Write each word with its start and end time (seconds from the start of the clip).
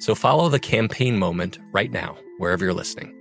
So 0.00 0.14
follow 0.14 0.48
the 0.48 0.58
campaign 0.58 1.18
moment 1.18 1.58
right 1.72 1.90
now, 1.90 2.16
wherever 2.38 2.64
you're 2.64 2.74
listening. 2.74 3.14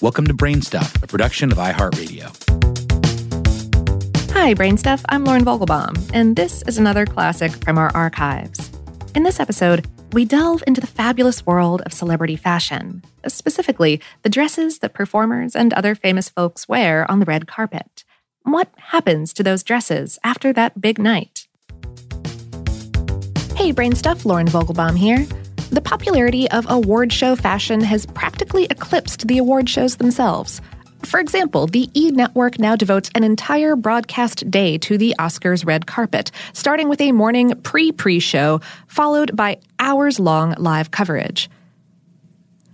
Welcome 0.00 0.26
to 0.26 0.34
Brainstuff, 0.34 1.02
a 1.02 1.06
production 1.06 1.50
of 1.50 1.58
iHeartRadio. 1.58 2.26
Hi, 4.32 4.52
Brainstuff. 4.52 5.02
I'm 5.08 5.24
Lauren 5.24 5.44
Vogelbaum, 5.44 6.10
and 6.12 6.36
this 6.36 6.62
is 6.66 6.76
another 6.76 7.06
classic 7.06 7.52
from 7.64 7.78
our 7.78 7.90
archives. 7.96 8.70
In 9.14 9.22
this 9.22 9.40
episode, 9.40 9.88
we 10.12 10.24
delve 10.24 10.62
into 10.66 10.80
the 10.80 10.86
fabulous 10.86 11.44
world 11.46 11.80
of 11.86 11.92
celebrity 11.92 12.36
fashion, 12.36 13.02
specifically 13.26 14.00
the 14.22 14.28
dresses 14.28 14.80
that 14.80 14.92
performers 14.92 15.56
and 15.56 15.72
other 15.72 15.94
famous 15.94 16.28
folks 16.28 16.68
wear 16.68 17.10
on 17.10 17.18
the 17.18 17.26
red 17.26 17.48
carpet. 17.48 18.04
What 18.42 18.70
happens 18.76 19.32
to 19.32 19.42
those 19.42 19.64
dresses 19.64 20.18
after 20.22 20.52
that 20.52 20.80
big 20.80 20.98
night? 20.98 21.33
Hey, 23.64 23.72
Brain 23.72 23.94
Stuff, 23.94 24.26
Lauren 24.26 24.46
Vogelbaum 24.46 24.94
here. 24.94 25.26
The 25.70 25.80
popularity 25.80 26.50
of 26.50 26.66
award 26.68 27.10
show 27.10 27.34
fashion 27.34 27.80
has 27.80 28.04
practically 28.04 28.66
eclipsed 28.66 29.26
the 29.26 29.38
award 29.38 29.70
shows 29.70 29.96
themselves. 29.96 30.60
For 31.02 31.18
example, 31.18 31.66
the 31.66 31.88
E 31.94 32.10
Network 32.10 32.58
now 32.58 32.76
devotes 32.76 33.10
an 33.14 33.24
entire 33.24 33.74
broadcast 33.74 34.50
day 34.50 34.76
to 34.76 34.98
the 34.98 35.14
Oscars 35.18 35.64
red 35.64 35.86
carpet, 35.86 36.30
starting 36.52 36.90
with 36.90 37.00
a 37.00 37.12
morning 37.12 37.58
pre 37.62 37.90
pre 37.90 38.20
show, 38.20 38.60
followed 38.86 39.34
by 39.34 39.56
hours 39.78 40.20
long 40.20 40.54
live 40.58 40.90
coverage. 40.90 41.48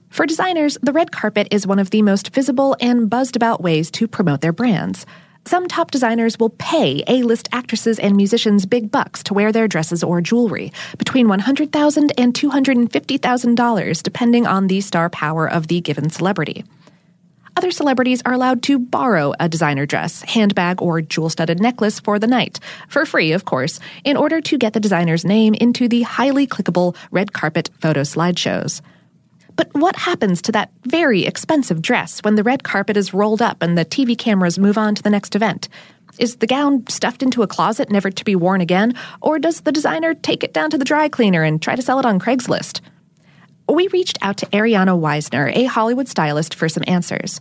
For 0.09 0.27
designers, 0.27 0.77
the 0.83 0.93
red 0.93 1.13
carpet 1.13 1.47
is 1.53 1.69
one 1.69 1.79
of 1.79 1.91
the 1.91 2.03
most 2.03 2.35
visible 2.35 2.77
and 2.81 3.09
buzzed 3.09 3.37
about 3.37 3.63
ways 3.63 3.93
to 3.93 4.09
promote 4.09 4.41
their 4.41 4.53
brands. 4.53 5.07
Some 5.47 5.69
top 5.69 5.91
designers 5.91 6.39
will 6.39 6.51
pay 6.51 7.03
A-list 7.09 7.49
actresses 7.51 7.99
and 7.99 8.15
musicians 8.15 8.67
big 8.67 8.91
bucks 8.91 9.23
to 9.25 9.35
wear 9.35 9.53
their 9.53 9.67
dresses 9.67 10.05
or 10.05 10.21
jewelry, 10.21 10.73
between 10.99 11.27
$100,000 11.27 12.11
and 12.19 12.35
$250,000 12.35 14.03
depending 14.03 14.47
on 14.47 14.67
the 14.67 14.81
star 14.81 15.09
power 15.09 15.51
of 15.51 15.69
the 15.69 15.81
given 15.81 16.11
celebrity. 16.11 16.65
Other 17.57 17.71
celebrities 17.73 18.23
are 18.25 18.33
allowed 18.33 18.63
to 18.65 18.79
borrow 18.79 19.35
a 19.41 19.49
designer 19.49 19.87
dress, 19.87 20.23
handbag, 20.23 20.81
or 20.81 21.01
jewel-studded 21.01 21.61
necklace 21.61 21.99
for 21.99 22.19
the 22.19 22.27
night, 22.29 22.61
for 22.89 23.05
free, 23.05 23.33
of 23.33 23.45
course, 23.45 23.81
in 24.05 24.17
order 24.17 24.41
to 24.41 24.57
get 24.57 24.73
the 24.73 24.81
designer's 24.81 25.25
name 25.25 25.55
into 25.55 25.89
the 25.89 26.03
highly 26.03 26.47
clickable 26.47 26.95
red 27.11 27.33
carpet 27.33 27.71
photo 27.81 28.03
slideshows. 28.03 28.83
But 29.61 29.75
what 29.75 29.95
happens 29.95 30.41
to 30.43 30.53
that 30.53 30.71
very 30.87 31.27
expensive 31.27 31.83
dress 31.83 32.21
when 32.21 32.35
the 32.35 32.43
red 32.43 32.65
carpet 32.65 32.97
is 32.97 33.13
rolled 33.13 33.43
up 33.43 33.63
and 33.63 33.77
the 33.77 33.85
TV 33.85 34.17
cameras 34.17 34.59
move 34.59 34.79
on 34.79 34.95
to 34.95 35.03
the 35.03 35.11
next 35.11 35.37
event? 35.37 35.69
Is 36.19 36.37
the 36.37 36.47
gown 36.47 36.87
stuffed 36.89 37.23
into 37.23 37.43
a 37.43 37.47
closet 37.47 37.91
never 37.91 38.11
to 38.11 38.25
be 38.25 38.35
worn 38.35 38.63
again, 38.63 38.95
or 39.21 39.39
does 39.39 39.61
the 39.61 39.71
designer 39.71 40.15
take 40.15 40.43
it 40.43 40.55
down 40.55 40.71
to 40.71 40.79
the 40.79 40.85
dry 40.87 41.11
cleaner 41.11 41.43
and 41.43 41.61
try 41.61 41.77
to 41.77 41.83
sell 41.83 41.99
it 41.99 42.07
on 42.07 42.19
Craigslist? 42.19 42.81
We 43.69 43.89
reached 43.89 44.17
out 44.23 44.39
to 44.39 44.47
Ariana 44.47 44.99
Weisner, 44.99 45.55
a 45.55 45.65
Hollywood 45.65 46.09
stylist, 46.09 46.55
for 46.55 46.71
some 46.71 46.85
answers. 46.87 47.39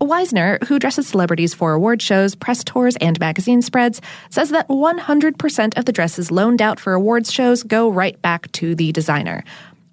Weisner, 0.00 0.64
who 0.68 0.78
dresses 0.78 1.06
celebrities 1.06 1.52
for 1.52 1.74
award 1.74 2.00
shows, 2.00 2.34
press 2.34 2.64
tours, 2.64 2.96
and 2.96 3.20
magazine 3.20 3.60
spreads, 3.60 4.00
says 4.30 4.48
that 4.50 4.68
100% 4.68 5.76
of 5.76 5.84
the 5.84 5.92
dresses 5.92 6.30
loaned 6.30 6.62
out 6.62 6.80
for 6.80 6.94
awards 6.94 7.30
shows 7.30 7.62
go 7.62 7.90
right 7.90 8.20
back 8.22 8.50
to 8.52 8.74
the 8.74 8.90
designer, 8.92 9.44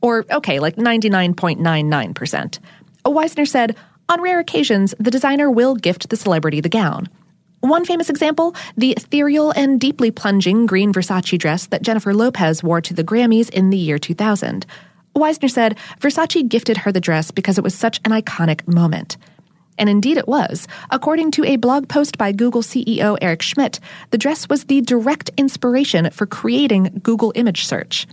or, 0.06 0.25
okay, 0.31 0.60
like 0.60 0.75
99.99%. 0.75 2.60
Weisner 3.06 3.48
said, 3.48 3.75
on 4.07 4.22
rare 4.22 4.40
occasions, 4.40 4.94
the 5.00 5.10
designer 5.10 5.50
will 5.50 5.75
gift 5.75 6.10
the 6.10 6.16
celebrity 6.16 6.62
the 6.62 6.69
gown. 6.69 7.10
One 7.62 7.86
famous 7.86 8.12
example 8.12 8.56
the 8.78 8.92
ethereal 8.92 9.50
and 9.52 9.81
deeply 9.81 10.12
plunging 10.12 10.68
green 10.68 10.94
Versace 10.94 11.40
dress 11.40 11.66
that 11.68 11.81
Jennifer 11.81 12.13
Lopez 12.13 12.63
wore 12.63 12.81
to 12.81 12.94
the 12.94 13.04
Grammys 13.04 13.50
in 13.50 13.72
the 13.72 13.78
year 13.78 13.98
2000. 13.98 14.68
Weisner 15.16 15.50
said 15.50 15.78
Versace 16.00 16.48
gifted 16.48 16.78
her 16.78 16.92
the 16.92 17.01
dress 17.01 17.31
because 17.31 17.58
it 17.58 17.63
was 17.63 17.74
such 17.74 18.00
an 18.06 18.12
iconic 18.12 18.68
moment. 18.68 19.18
And 19.80 19.90
indeed 19.90 20.18
it 20.18 20.28
was. 20.28 20.68
According 20.92 21.31
to 21.31 21.46
a 21.46 21.56
blog 21.56 21.88
post 21.88 22.18
by 22.19 22.31
Google 22.31 22.62
CEO 22.62 23.18
Eric 23.22 23.42
Schmidt, 23.42 23.80
the 24.12 24.19
dress 24.19 24.48
was 24.50 24.66
the 24.66 24.81
direct 24.81 25.31
inspiration 25.36 26.12
for 26.12 26.28
creating 26.28 27.00
Google 27.01 27.31
image 27.36 27.66
search. 27.66 28.06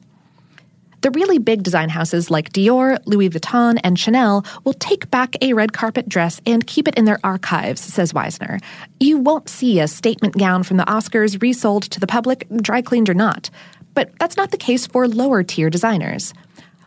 The 1.03 1.11
really 1.11 1.39
big 1.39 1.65
design 1.65 1.89
houses 1.89 2.31
like 2.31 2.53
Dior, 2.53 2.97
Louis 3.07 3.29
Vuitton, 3.29 3.81
and 3.83 3.99
Chanel 3.99 4.47
will 4.63 4.73
take 4.75 5.11
back 5.11 5.35
a 5.43 5.53
red 5.53 5.73
carpet 5.73 6.09
dress 6.09 6.41
and 6.47 6.65
keep 6.65 6.87
it 6.87 6.95
in 6.95 7.07
their 7.07 7.19
archives, 7.25 7.81
says 7.81 8.13
Weisner. 8.13 8.63
You 9.01 9.19
won't 9.19 9.49
see 9.49 9.81
a 9.81 9.89
statement 9.89 10.39
gown 10.39 10.63
from 10.63 10.77
the 10.77 10.85
Oscars 10.85 11.43
resold 11.43 11.83
to 11.91 11.99
the 11.99 12.07
public, 12.07 12.47
dry 12.59 12.83
cleaned 12.83 13.11
or 13.11 13.15
not. 13.15 13.51
But 13.95 14.17
that's 14.21 14.37
not 14.37 14.53
the 14.53 14.57
case 14.57 14.87
for 14.87 15.09
lower 15.09 15.43
tier 15.43 15.71
designers. 15.71 16.35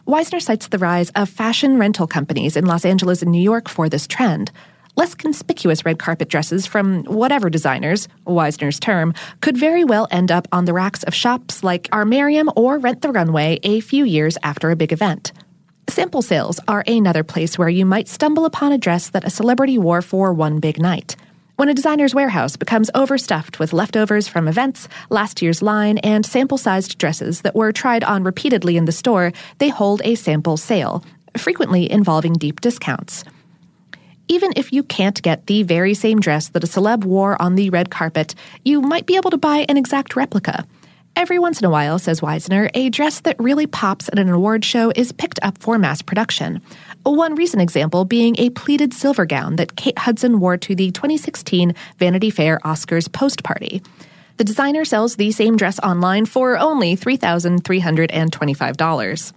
Weisner 0.08 0.42
cites 0.42 0.70
the 0.70 0.78
rise 0.78 1.10
of 1.10 1.28
fashion 1.28 1.78
rental 1.78 2.08
companies 2.08 2.56
in 2.56 2.66
Los 2.66 2.86
Angeles 2.86 3.22
and 3.22 3.34
New 3.34 3.42
York 3.42 3.68
for 3.68 3.90
this 3.90 4.08
trend. 4.08 4.50
Less 4.98 5.14
conspicuous 5.14 5.84
red 5.84 6.00
carpet 6.00 6.30
dresses 6.30 6.66
from 6.66 7.04
whatever 7.04 7.50
designers, 7.50 8.08
Weisner's 8.26 8.80
term, 8.80 9.14
could 9.42 9.58
very 9.58 9.84
well 9.84 10.08
end 10.10 10.32
up 10.32 10.48
on 10.54 10.64
the 10.64 10.74
racks 10.74 11.04
of 11.04 11.14
shops 11.14 11.64
like 11.64 11.90
Armarium 11.90 12.52
or 12.56 12.78
Rent 12.78 13.02
the 13.02 13.12
Runway 13.12 13.60
a 13.64 13.82
few 13.82 14.06
years 14.06 14.38
after 14.42 14.72
a 14.72 14.76
big 14.76 14.94
event. 14.94 15.34
Sample 15.90 16.22
sales 16.22 16.62
are 16.70 16.84
another 16.88 17.24
place 17.24 17.58
where 17.58 17.70
you 17.70 17.86
might 17.86 18.08
stumble 18.08 18.46
upon 18.46 18.72
a 18.72 18.78
dress 18.78 19.10
that 19.10 19.26
a 19.26 19.30
celebrity 19.30 19.78
wore 19.78 20.02
for 20.02 20.34
one 20.34 20.60
big 20.60 20.80
night. 20.80 21.18
When 21.58 21.70
a 21.70 21.74
designer's 21.74 22.16
warehouse 22.16 22.56
becomes 22.56 22.90
overstuffed 22.96 23.60
with 23.60 23.74
leftovers 23.74 24.30
from 24.30 24.48
events, 24.48 24.88
last 25.10 25.42
year's 25.42 25.62
line, 25.62 25.98
and 26.00 26.26
sample 26.26 26.58
sized 26.58 26.98
dresses 26.98 27.42
that 27.42 27.56
were 27.56 27.72
tried 27.74 28.04
on 28.04 28.24
repeatedly 28.24 28.78
in 28.78 28.86
the 28.86 28.92
store, 28.92 29.34
they 29.58 29.70
hold 29.70 30.02
a 30.06 30.16
sample 30.16 30.58
sale, 30.58 31.04
frequently 31.38 31.90
involving 31.92 32.34
deep 32.34 32.62
discounts. 32.62 33.26
Even 34.28 34.52
if 34.56 34.74
you 34.74 34.82
can't 34.84 35.22
get 35.22 35.46
the 35.46 35.62
very 35.64 35.94
same 35.94 36.20
dress 36.20 36.48
that 36.50 36.64
a 36.64 36.68
celeb 36.68 37.04
wore 37.04 37.40
on 37.42 37.56
the 37.56 37.70
red 37.70 37.92
carpet, 37.92 38.34
you 38.64 38.82
might 38.82 39.06
be 39.06 39.18
able 39.18 39.30
to 39.32 39.38
buy 39.38 39.66
an 39.70 39.78
exact 39.78 40.16
replica. 40.16 40.66
Every 41.16 41.38
once 41.40 41.60
in 41.60 41.66
a 41.66 41.70
while, 41.70 41.98
says 41.98 42.20
Weisner, 42.20 42.70
a 42.74 42.90
dress 42.90 43.22
that 43.22 43.40
really 43.40 43.68
pops 43.68 44.10
at 44.10 44.20
an 44.20 44.30
award 44.30 44.66
show 44.66 44.92
is 44.96 45.14
picked 45.14 45.40
up 45.44 45.58
for 45.60 45.78
mass 45.78 46.02
production. 46.02 46.62
One 47.04 47.36
recent 47.36 47.62
example 47.62 48.04
being 48.04 48.36
a 48.38 48.50
pleated 48.50 48.94
silver 48.94 49.26
gown 49.26 49.56
that 49.56 49.78
Kate 49.78 49.98
Hudson 49.98 50.42
wore 50.42 50.58
to 50.58 50.76
the 50.76 50.92
2016 50.92 51.74
Vanity 52.00 52.32
Fair 52.32 52.60
Oscars 52.66 53.10
post 53.10 53.44
party. 53.44 53.82
The 54.38 54.44
designer 54.44 54.84
sells 54.84 55.16
the 55.16 55.32
same 55.32 55.56
dress 55.56 55.80
online 55.80 56.26
for 56.26 56.58
only 56.58 56.98
$3,325. 56.98 59.34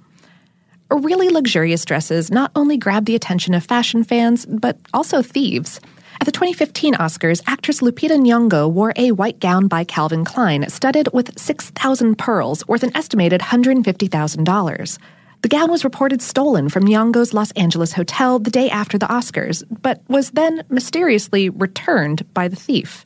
Really 0.91 1.29
luxurious 1.29 1.85
dresses 1.85 2.31
not 2.31 2.51
only 2.57 2.79
grab 2.79 3.05
the 3.05 3.15
attention 3.15 3.53
of 3.53 3.65
fashion 3.65 4.05
fans, 4.05 4.47
but 4.47 4.79
also 4.95 5.21
thieves. 5.21 5.81
At 6.21 6.25
the 6.25 6.33
2015 6.33 6.95
Oscars, 6.95 7.43
actress 7.47 7.81
Lupita 7.81 8.19
Nyong'o 8.19 8.71
wore 8.71 8.95
a 8.97 9.13
white 9.13 9.39
gown 9.39 9.69
by 9.69 9.85
Calvin 9.85 10.25
Klein, 10.25 10.69
studded 10.69 11.09
with 11.13 11.39
6,000 11.39 12.17
pearls, 12.17 12.67
worth 12.67 12.83
an 12.83 12.97
estimated 12.97 13.43
$150,000. 13.43 14.99
The 15.43 15.49
gown 15.49 15.71
was 15.71 15.85
reported 15.85 16.23
stolen 16.23 16.71
from 16.71 16.85
Nyong'o's 16.85 17.35
Los 17.35 17.53
Angeles 17.53 17.93
hotel 17.93 18.39
the 18.39 18.51
day 18.51 18.71
after 18.71 18.99
the 18.99 19.07
Oscars, 19.07 19.63
but 19.83 20.03
was 20.09 20.31
then 20.31 20.65
mysteriously 20.71 21.51
returned 21.51 22.27
by 22.33 22.49
the 22.49 22.57
thief. 22.57 23.05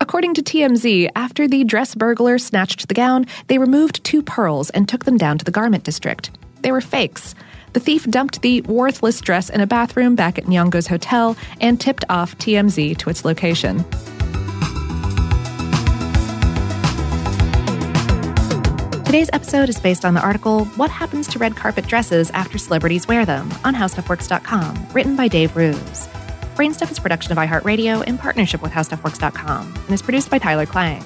According 0.00 0.34
to 0.34 0.42
TMZ, 0.42 1.10
after 1.14 1.46
the 1.46 1.64
dress 1.64 1.94
burglar 1.94 2.38
snatched 2.38 2.88
the 2.88 2.94
gown, 2.94 3.26
they 3.48 3.58
removed 3.58 4.02
two 4.02 4.22
pearls 4.22 4.70
and 4.70 4.88
took 4.88 5.04
them 5.04 5.18
down 5.18 5.36
to 5.36 5.44
the 5.44 5.50
garment 5.50 5.84
district. 5.84 6.30
They 6.62 6.72
were 6.72 6.80
fakes. 6.80 7.34
The 7.72 7.80
thief 7.80 8.04
dumped 8.04 8.42
the 8.42 8.62
worthless 8.62 9.20
dress 9.20 9.48
in 9.48 9.60
a 9.60 9.66
bathroom 9.66 10.14
back 10.14 10.38
at 10.38 10.44
Nyong'o's 10.44 10.88
hotel 10.88 11.36
and 11.60 11.80
tipped 11.80 12.04
off 12.08 12.36
TMZ 12.38 12.96
to 12.98 13.10
its 13.10 13.24
location. 13.24 13.84
Today's 19.04 19.30
episode 19.32 19.68
is 19.68 19.80
based 19.80 20.04
on 20.04 20.14
the 20.14 20.20
article 20.20 20.66
What 20.76 20.90
Happens 20.90 21.26
to 21.28 21.38
Red 21.40 21.56
Carpet 21.56 21.86
Dresses 21.86 22.30
After 22.30 22.58
Celebrities 22.58 23.08
Wear 23.08 23.24
Them 23.26 23.50
on 23.64 23.74
HowStuffWorks.com, 23.74 24.86
written 24.92 25.16
by 25.16 25.26
Dave 25.26 25.56
Roos. 25.56 26.06
Brainstuff 26.54 26.92
is 26.92 26.98
a 26.98 27.00
production 27.00 27.32
of 27.32 27.38
iHeartRadio 27.38 28.04
in 28.04 28.18
partnership 28.18 28.62
with 28.62 28.70
HowStuffWorks.com 28.70 29.74
and 29.74 29.90
is 29.90 30.02
produced 30.02 30.30
by 30.30 30.38
Tyler 30.38 30.66
Klang. 30.66 31.02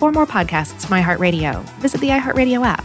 For 0.00 0.10
more 0.10 0.26
podcasts 0.26 0.84
from 0.84 0.98
iHeartRadio, 0.98 1.62
visit 1.78 2.00
the 2.00 2.08
iHeartRadio 2.08 2.66
app 2.66 2.84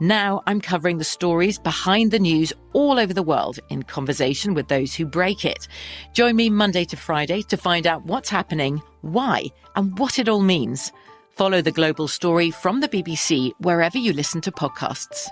Now 0.00 0.42
I'm 0.46 0.60
covering 0.60 0.98
the 0.98 1.04
stories 1.04 1.58
behind 1.58 2.10
the 2.10 2.18
news 2.18 2.52
all 2.74 2.98
over 2.98 3.14
the 3.14 3.22
world 3.22 3.58
in 3.70 3.82
conversation 3.82 4.52
with 4.52 4.68
those 4.68 4.94
who 4.94 5.06
break 5.06 5.44
it. 5.44 5.68
Join 6.12 6.36
me 6.36 6.50
Monday 6.50 6.84
to 6.86 6.96
Friday 6.96 7.40
to 7.42 7.56
find 7.56 7.86
out 7.86 8.04
what's 8.04 8.28
happening, 8.28 8.82
why, 9.00 9.46
and 9.74 9.98
what 9.98 10.18
it 10.18 10.28
all 10.28 10.40
means. 10.40 10.92
Follow 11.30 11.62
the 11.62 11.72
global 11.72 12.08
story 12.08 12.50
from 12.50 12.80
the 12.80 12.88
BBC 12.88 13.52
wherever 13.60 13.96
you 13.96 14.12
listen 14.12 14.40
to 14.42 14.52
podcasts. 14.52 15.28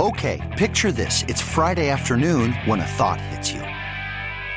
Okay, 0.00 0.40
picture 0.56 0.92
this. 0.92 1.24
It's 1.28 1.42
Friday 1.42 1.90
afternoon 1.90 2.52
when 2.64 2.80
a 2.80 2.86
thought 2.86 3.20
hits 3.20 3.52
you. 3.52 3.71